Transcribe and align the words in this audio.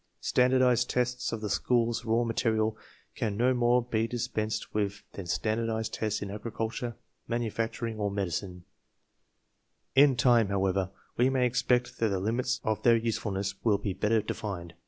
Standardized 0.21 0.89
tests 0.89 1.31
of 1.31 1.41
the 1.41 1.49
school's 1.51 2.05
raw 2.05 2.23
material 2.23 2.75
can 3.15 3.37
no 3.37 3.53
more 3.53 3.83
be 3.83 4.07
dispensed 4.07 4.73
with 4.73 5.03
than 5.13 5.27
standardized 5.27 5.93
tests 5.93 6.23
in 6.23 6.31
agriculture, 6.31 6.95
manufacturing, 7.27 7.99
or 7.99 8.09
medicine&Tn 8.09 10.17
time, 10.17 10.47
however, 10.47 10.89
we 11.17 11.29
may 11.29 11.45
expect 11.45 11.99
that 11.99 12.07
the 12.09 12.19
limits 12.19 12.59
of 12.63 12.81
thefc 12.81 13.03
usefulness, 13.03 13.53
will 13.63 13.77
be 13.77 13.93
better 13.93 14.23
defined. 14.23 14.73